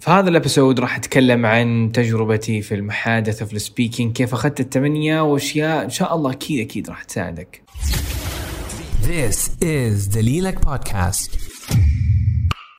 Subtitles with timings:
[0.00, 4.60] في هذا ال episode راح أتكلم عن تجربتي في المحادثة في ال speaking كيف أخذت
[4.60, 7.62] الثمانيه وأشياء إن شاء الله أكيد أكيد راح تساعدك.
[9.02, 11.38] This is دليلك بودكاست.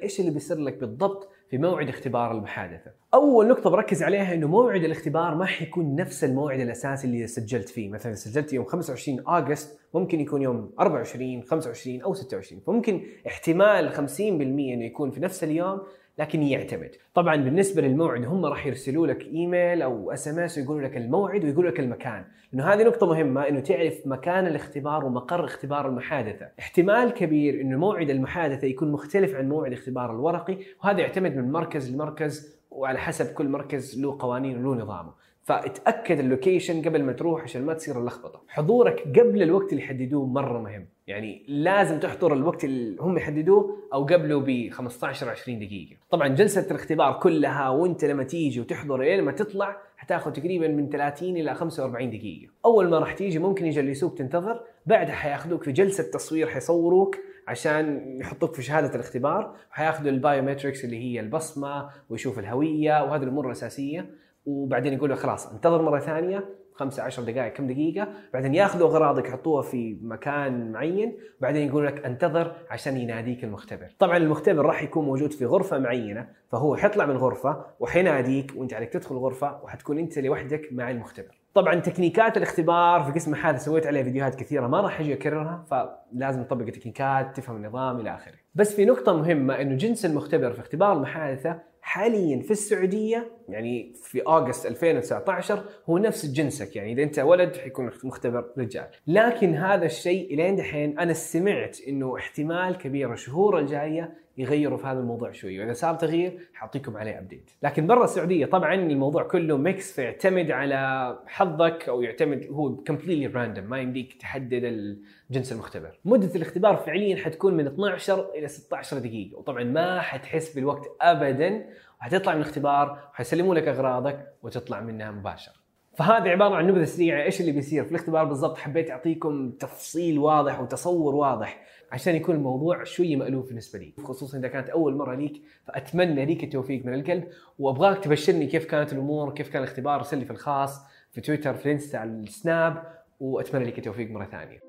[0.04, 4.84] إيش اللي بيصير لك بالضبط في موعد اختبار المحادثة؟ أول نقطة بركز عليها إنه موعد
[4.84, 10.20] الاختبار ما حيكون نفس الموعد الأساسي اللي سجلت فيه، مثلا سجلت يوم 25 أغسطس ممكن
[10.20, 15.82] يكون يوم 24 25 أو 26 فممكن احتمال 50% إنه يكون في نفس اليوم
[16.20, 16.92] لكن يعتمد.
[17.14, 21.80] طبعا بالنسبة للموعد هم راح يرسلوا لك إيميل أو SMS ويقولوا لك الموعد ويقولوا لك
[21.80, 22.26] المكان.
[22.54, 26.48] لأنه هذه نقطة مهمة إنه تعرف مكان الاختبار ومقر اختبار المحادثة.
[26.60, 31.94] احتمال كبير إنه موعد المحادثة يكون مختلف عن موعد الاختبار الورقي وهذا يعتمد من مركز
[31.96, 35.12] لمركز وعلى حسب كل مركز له قوانين وله نظامه.
[35.50, 38.42] فاتاكد ال location قبل ما تروح عشان ما تصير اللخبطه.
[38.48, 40.86] حضورك قبل الوقت اللي يحددوه مره مهم.
[41.08, 45.96] يعني لازم تحضر الوقت اللي هم يحددوه أو قبله ب 15 20 دقيقة.
[46.10, 51.38] طبعا جلسة الاختبار كلها وانت لما تيجي وتحضر إلى ما تطلع حتاخذ تقريبا من 30
[51.38, 52.52] إلى 45 دقيقة.
[52.66, 58.56] أول ما راح تيجي ممكن يجلسوك تنتظر بعدها حياخذوك في جلسة تصوير حيصوروك عشان يحطوك
[58.56, 64.20] في شهادة الاختبار وحياخذوا ال biometrics اللي هي البصمة ويشوف الهوية وهذه الأمور الأساسية.
[64.46, 69.28] وبعدين يقول له خلاص انتظر مرة ثانية خمسة عشر دقائق كم دقيقة؟ بعدين ياخذوا أغراضك
[69.28, 73.96] يحطوها في مكان معين بعدين يقول لك انتظر عشان يناديك المختبر.
[74.00, 78.94] طبعا المختبر راح يكون موجود في غرفة معينة فهو حيطلع من الغرفة وحيناديك وانت عليك
[78.94, 81.40] تدخل الغرفة وحتكون انت لوحدك مع المختبر.
[81.54, 86.44] طبعا تكنيكات الاختبار في قسم هذا سويت عليها فيديوهات كثيرة ما راح أجي اكررها فلازم
[86.44, 88.36] تطبق التكنيكات تفهم النظام إلى آخره.
[88.56, 94.22] بس في نقطة مهمة إنه جنس المختبر في اختبار المحادثه حاليا في السعودية يعني في
[94.28, 98.88] اغسطس 2019 هو نفس جنسك يعني إذا أنت ولد حيكون مختبر رجال.
[99.08, 105.00] لكن هذا الشيء إلين دحين أنا سمعت إنه احتمال كبير الشهور الجايه يغيروا في هذا
[105.00, 105.60] الموضوع شوي.
[105.60, 111.20] وإذا صار تغيير حأعطيكم عليه update لكن برا السعودية طبعا الموضوع كله mix فيعتمد على
[111.28, 116.00] حظك أو يعتمد هو completely random ما يمديك تحدد الجنس المختبر.
[116.06, 119.38] مدة الاختبار فعليا حتكون من 12 إلى 16 دقيقة.
[119.38, 121.66] وطبعا ما حتحس بالوقت ابدا
[122.02, 125.52] وحتطلع من الاختبار وحيسلموا لك أغراضك وتطلع منها مباشر
[125.94, 127.24] فهذه عبارة عن نبذة سريعة.
[127.24, 131.62] إيش اللي بيصير؟ في الاختبار بالضبط حبيت أعطيكم تفصيل واضح وتصور واضح
[131.92, 135.42] عشان يكون الموضوع شوية مألوف بالنسبة لي خصوصا إذا كانت أول مرة ليك.
[135.68, 137.28] فأتمنى ليك التوفيق من القلب.
[137.60, 140.80] وأبغاك تبشرني كيف كانت الأمور كيف كان الاختبار ارسل في الخاص
[141.12, 142.84] في تويتر في الإنستا على السناب.
[143.20, 144.69] وأتمنى لك التوفيق مرة ثانية.